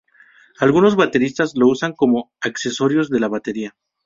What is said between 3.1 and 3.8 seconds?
de la batería.